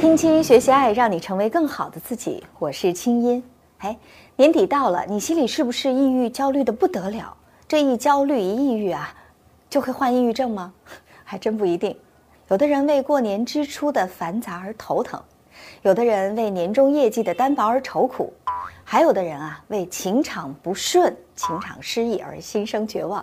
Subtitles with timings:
[0.00, 2.42] 听清学习爱，让你成为更好的自己。
[2.58, 3.44] 我是清音。
[3.80, 3.94] 哎，
[4.34, 7.36] 年底到了，你心里是不是抑郁、焦虑的不得了？
[7.68, 9.14] 这一焦虑、一抑郁啊，
[9.68, 10.72] 就会患抑郁症吗？
[11.22, 11.94] 还真不一定。
[12.48, 15.22] 有的人为过年支出的繁杂而头疼，
[15.82, 18.32] 有的人为年终业绩的单薄而愁苦，
[18.82, 23.22] 还有的人啊，为情场不顺、情场失意而心生绝望。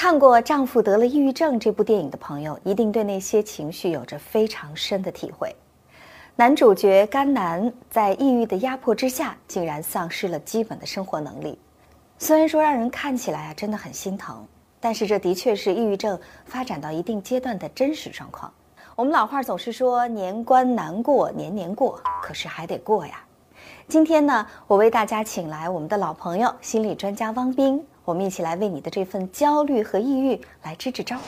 [0.00, 5.52] 看过《丈夫得了抑郁症》这部电影的朋友，一定对那些情绪有着非常深的体会。
[6.36, 11.58] 男主角甘南在抑郁的压迫之下，竟然丧失了基本的生活能力。
[12.16, 14.46] 虽然说让人看起来啊真的很心疼，
[14.78, 18.52] 但是这的确是抑郁症发展到一定阶段的真实状况。
[18.94, 23.20] 我们老话总是说年关难过年年过，可是还得过呀。
[23.88, 27.84] 今天呢，我为大家请来我们的老朋友心理专家汪斌。
[28.08, 31.18] 我们一起来为你的这份焦虑和抑郁来支支招。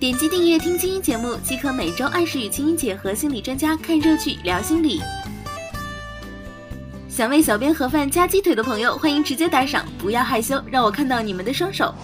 [0.00, 5.00] 点击订阅听清音节目，即可每周按时与清音姐和心理专家看热剧聊心理。
[7.08, 11.94] 想为小编盒饭加鸡腿的朋友，欢迎直接打赏，不要害羞，让我看到你们的双手。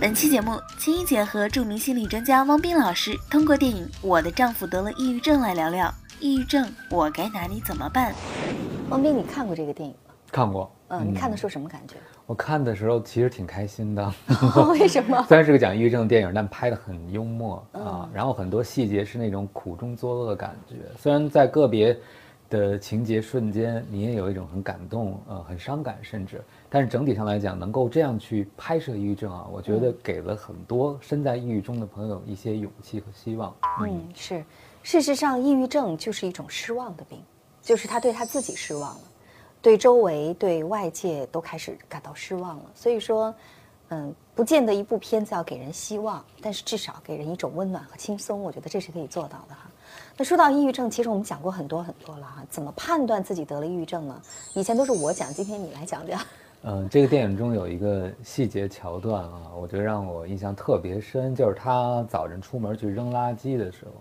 [0.00, 8.12] 本期节目，青音姐和著名心理专家汪斌老师通过电影《我的丈夫得了抑郁症》来聊聊抑郁症，我该拿你怎么办？
[8.88, 10.14] 汪斌，你看过这个电影吗？
[10.32, 10.68] 看过。
[10.88, 11.94] 嗯，你看的时候什么感觉？
[12.30, 14.14] 我看的时候其实挺开心的，
[14.70, 15.20] 为什么？
[15.26, 18.08] 虽然是个讲抑郁症的电影，但拍的很幽默啊。
[18.14, 20.76] 然后很多细节是那种苦中作乐的感觉。
[20.96, 21.98] 虽然在个别
[22.48, 33.52] 的情节瞬间，你也有一种很感动，呃，很伤感，甚至，但是整体上来讲，能够这样去拍摄抑郁症啊，我觉得给了很多身在抑郁中的朋友一些勇气和希望。
[33.80, 34.44] 嗯，是。
[34.84, 37.18] 事实上，抑郁症就是一种失望的病，
[37.60, 39.00] 就是他对他自己失望了。
[39.62, 42.64] 对周围、对外界都开始感到失望了。
[42.74, 43.34] 所以说，
[43.88, 48.42] 嗯，不见得一部片子要给人希望，但是至少给人一种温暖和轻松。
[48.42, 49.70] 我觉得这是可以做到的哈。
[50.16, 52.44] 那说到抑郁症，其实我们讲过很多很多了哈。
[52.48, 54.20] 怎么判断自己得了抑郁症呢？
[54.54, 56.20] 以前都是我讲，今天你来讲讲。
[56.62, 63.92] 嗯，这个电影中有一个细节桥段啊，我觉得让我印象特别深，就是他早晨出门去扔垃圾的时候，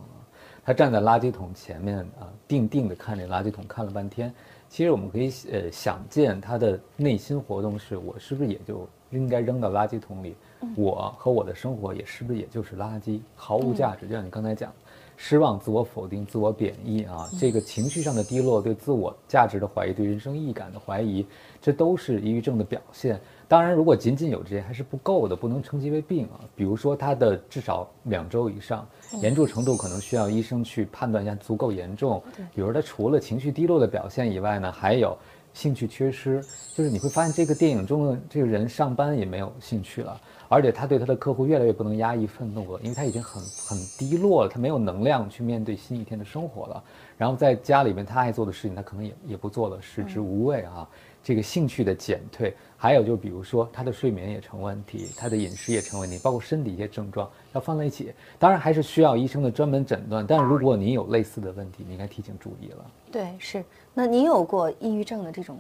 [0.66, 4.34] 他站在垃圾桶前面啊，定定的看着垃圾桶，看了半天。
[4.70, 10.36] 其实我们可以呃想见他的内心活动是：我是不是也就应该扔到垃圾桶里？
[10.76, 14.08] 我和我的生活也是不是也就是垃圾，毫无价值？
[14.08, 14.72] 就像你刚才讲，
[15.18, 21.26] 失望、自我否定、自我贬义啊，这个情绪上的低落、对自我价值的怀疑、对人生意义感的怀疑，
[21.60, 23.20] 这都是抑郁症的表现。
[23.50, 26.40] 当然，如果仅仅有这些还是不够的，不能称其为病啊。
[26.56, 28.88] 比如说，他的至少两周以上，
[29.24, 32.22] 严重程度可能需要医生去判断一下足够严重。
[32.54, 35.18] 比如他除了情绪低落的表现以外呢，还有
[35.52, 36.40] 兴趣缺失，
[36.76, 46.84] 就是你会发现这个电影中的这个人上班也没有兴趣了，而且他对他的客户越来越不能压抑愤怒了，因为他已经很很低落了，他没有能量去面对新一天的生活了。
[47.20, 50.88] 然后在家里面他爱做的事情，他可能也也不做了，食之无味啊。
[51.22, 60.26] 这个兴趣的减退，还有就比如说他的睡眠也成问题，他的饮食也成问题，包括身体一些症状要放在一起，当然还是需要医生的专门诊断。
[60.26, 62.86] 但如果你有类似的问题，你应该提醒注意了。
[63.12, 63.62] 对，是。
[63.94, 65.58] 那你有过抑郁症的这种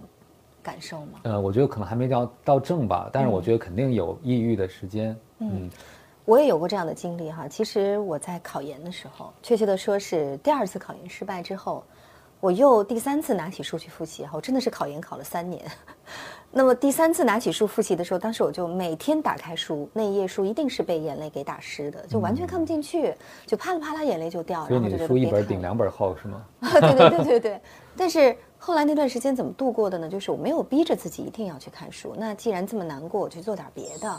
[0.63, 1.19] 感受吗？
[1.23, 5.13] 呃，我觉得可能还没到到症吧，但是我觉得肯定有抑郁的时间。
[5.39, 5.69] 嗯，
[6.29, 7.47] 我也有过这样的经历哈。
[7.47, 11.83] 其实我在考研的时候，确切的说是第二次考研失败之后。
[12.41, 15.61] 我又第三次拿起书去复习，哈，我真的是考研考了三年。
[16.51, 23.13] 那么第三次拿起书复习的时候，当时我就每天打开书，那一页书一定是被眼泪给打湿的，就完全看不进去，
[23.45, 24.65] 就啪啦啪啦眼泪就掉。
[24.67, 26.45] 所以你的书一本顶两本厚是吗？
[26.61, 27.61] 对对对对对。
[27.97, 30.07] 但是后来那段时间怎么度过的呢？
[30.07, 34.17] 就是我没有逼着自己一定要去看书，那既然这么难过，我去做点别的。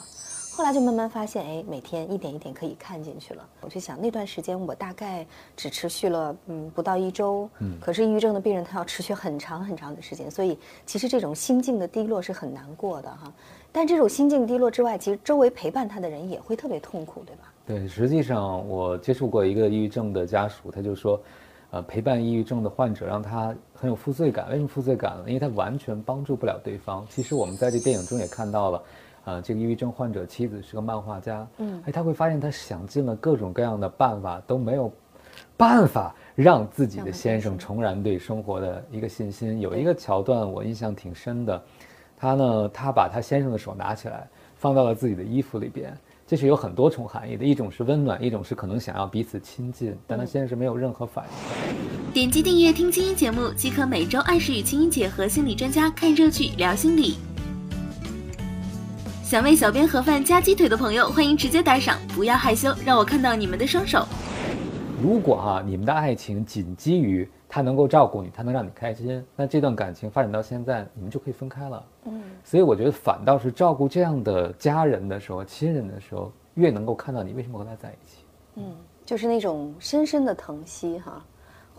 [0.60, 3.48] 后来就慢慢发现，哎，每天一点一点可以看进去了。
[3.62, 5.26] 我就想，那段时间我大概
[5.56, 7.48] 只持续了，嗯，不到一周。
[7.60, 13.32] 嗯，可是抑郁症的病人他要持续很长很长的时间，所以其实这种心境的低落是很难过的哈。
[13.72, 17.50] 但这种心境低落之外，其实周围陪伴他的人也会特别痛苦，对吧？
[17.66, 21.18] 对，实际上我接触过一个抑郁症的家属，他就说，
[21.70, 24.50] 呃，陪伴抑郁症的患者让他很有负罪感。
[24.50, 25.24] 为什么负罪感呢？
[25.26, 27.06] 因为他完全帮助不了对方。
[27.08, 28.82] 其实我们在这电影中也看到了。
[29.24, 34.90] 啊，这个抑郁症患者妻子是个漫画家，嗯，哎，他会发现他想尽了各种各样的办法都没有
[35.56, 39.60] 办法让自己的先生重燃对生活的一个信心。
[39.60, 41.62] 有一个桥段我印象挺深的，
[42.16, 45.96] 他呢，他把他先生的手拿起来放到了自己的衣服里边，
[46.26, 52.12] 这是有很多重含义的，一种是温暖，一种是可能想要彼此亲近，但他先生是没有任何反应。
[52.12, 57.29] 点击订阅听清音节目，即可每周按时与清音姐和心理专家看热剧聊心理。
[59.30, 64.04] 想为小编盒饭加鸡腿的朋友，欢迎直接打赏，不要害羞，让我看到你们的双手。
[65.00, 71.84] 如果哈你们的爱情仅基于他能够照顾你，他能让你开心，那这段感情发展到现在，你们就可以分开了。
[72.06, 78.24] 嗯，所以我觉得反倒是照顾这样的家人的时候、亲人的时候，越能够看到你为什么和他在一起。
[78.56, 78.74] 嗯，
[79.06, 81.24] 就是那种深深的疼惜哈，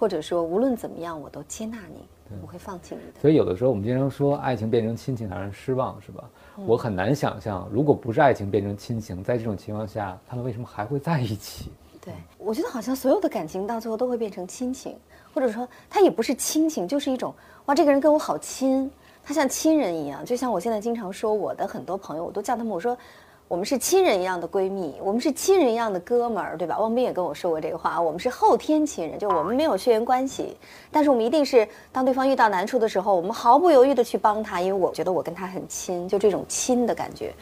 [0.01, 2.03] 或者说无论怎么样我都接纳你，
[2.41, 3.21] 不会放弃你的。
[3.21, 6.23] 所以有的时候我们经常说爱情变成亲情让人失望，是吧？
[6.65, 11.69] 我很难想象，如果不是爱情变成亲情，在这种情况下，他们为什么还会在一起？
[12.03, 14.97] 对，我觉得好像所有的感情到最后都会变成亲情，
[15.35, 17.31] 或者说它也不是亲情，就是一种
[17.67, 18.89] 哇，这个人跟我好亲，
[19.23, 20.25] 他像亲人一样。
[20.25, 22.97] 就像我现在经常说我的很多朋友，我都叫他们我说。
[23.51, 26.79] 我们是亲人一样的闺蜜，我们是亲人一样的哥们儿，对吧？
[26.79, 30.55] 汪斌也跟我说过这个话，我们是后天亲人，就我们没有血缘关系，
[30.89, 37.33] 但是我们一定是当对方遇到难处的时候，我们毫不犹豫的去帮他，因为我觉得我跟他很亲，就这种亲的感觉。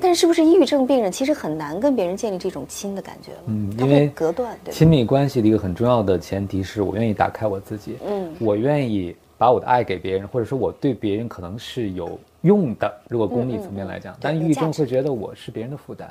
[0.00, 3.38] 但是是不是抑郁症病人其实很难跟别人建立这种亲的感觉了？
[3.48, 12.18] 嗯，因为隔断，对亲密关系的一个很重要的前提是我愿意打开我自己，嗯，我愿意把我的爱给别人，或者说我对别人可能是有。
[12.42, 16.08] 用的，如果功利层面来讲，但抑郁症会觉得我是别人的负担，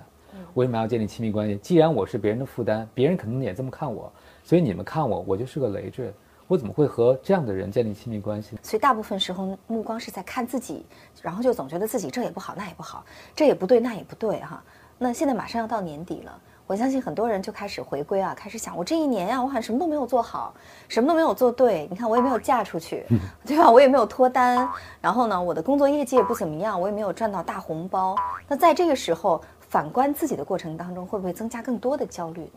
[0.55, 1.55] 为什么要建立亲密关系？
[1.57, 4.11] 既然我是别人的负担，别人可能也这么看我，
[4.43, 6.13] 所以你们看我，我就是个累赘，
[6.47, 8.57] 我怎么会和这样的人建立亲密关系？
[8.61, 10.85] 所以大部分时候目光是在看自己，
[11.21, 14.61] 然后就总觉得自己这也不好，那也不好，这也不对，那也不对，哈。
[14.97, 16.41] 那现在马上要到年底了。
[16.67, 20.53] 我相信很多人就开始回归啊，开始想我这一年呀，我好像什么都没有做好，
[20.89, 21.87] 什么都没有做对。
[21.89, 23.05] 你看，我也没有嫁出去，
[23.47, 23.71] 对吧？
[23.71, 24.69] 我也没有脱单，
[24.99, 28.17] 然后呢，我的工作业绩也不怎么样，我也没有赚到大红包。
[28.49, 32.51] 那在这个时候反观自己的过程当中，会不会增加更多的焦虑呢？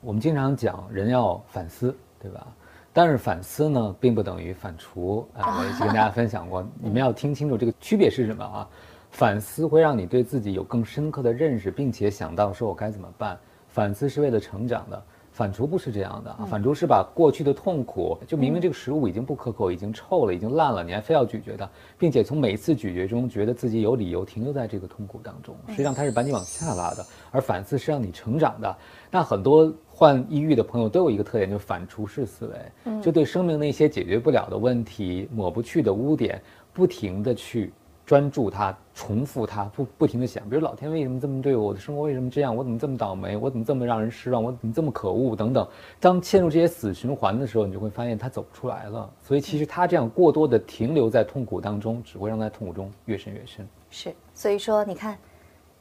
[0.00, 2.46] 我们经常讲人要反思，对吧？
[2.94, 5.22] 但是反思呢，并不等于反刍。
[5.34, 8.66] 啊，我也跟大家分享过， 你们要听清楚这个区别是什么啊？
[9.10, 13.38] 反思会让你对自己有更深刻的认识，并且想到说我该怎么办。
[13.70, 16.44] 反思是为了成长的，反刍不是这样的啊！
[16.44, 27.06] 反刍是把过去的痛苦，就明明这个食物已经不可口，已经臭了，已经烂了，你还非要咀嚼它，并且从每一次咀嚼中觉得自己有理由停留在这个痛苦当中，实际上它是把你往下拉的。
[27.30, 28.76] 而反思是让你成长的。
[29.08, 37.72] 那很多患抑郁的朋友都有一个特点，就是反刍式思维，就对生命那些解决不了的问题、抹不去的污点，不停的去。
[38.10, 45.64] 专注它，重复它，不不停的想，比如老天为什么这么对我，我的生活为什么这样，我怎么这么倒霉，我怎么这么让人失望，我怎么这么可恶等等。
[46.00, 49.08] 当陷入这些死循环的时候，你就会发现他走不出来了。
[49.22, 53.64] 所以其实他这样过多的停留在痛苦当中，只会让他痛苦中越深越深。
[53.90, 55.16] 是，所以说你看，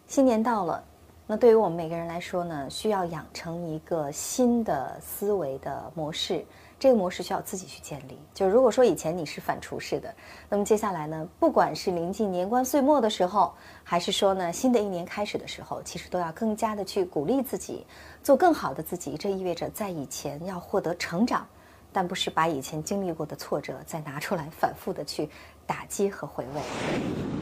[0.06, 0.84] 新年到了，
[1.26, 6.46] 那对于我们每个人来说呢，需要养成一个新的思维的模式。
[6.80, 8.18] 这个模式需要自己去建立。
[8.34, 10.12] 就如果说以前你是反刍式的，
[10.48, 13.54] 那么接下来呢，不管是临近年关岁末的时候，
[13.84, 17.86] 还是说呢新的一年开始的时候，其实都要更加的去鼓励自己，
[18.24, 19.18] 做更好的自己。
[19.18, 21.46] 这意味着在以前要获得成长，
[21.92, 25.30] 但不是把以前经历过的挫折再拿出来反复的去
[25.68, 26.62] 打击和回味。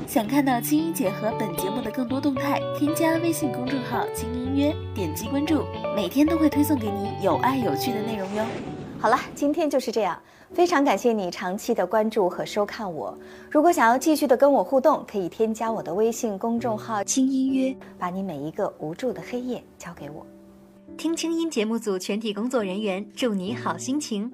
[0.07, 5.63] 想看到青音姐和本节目的更多动态，添加微信公众号“青音约”，点击关注，
[5.95, 8.45] 每天都会推送给你有爱有趣的内容哟。
[8.99, 10.19] 好了，今天就是这样。
[10.53, 13.15] 非常感谢你长期的关注和收看我。
[13.51, 20.25] 如果想要继续的跟我互动，可以添加我的微信公众号“轻音约”，把你每一个无助的黑夜交给我。
[20.97, 24.31] 听轻音节目组全体工作人员祝你好心情。